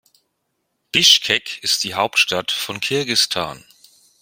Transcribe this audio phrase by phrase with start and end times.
[0.91, 3.63] Bischkek ist die Hauptstadt von Kirgisistan.